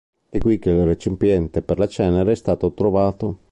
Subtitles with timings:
[0.31, 3.37] È qui che il recipiente per la cenere è stato trovato.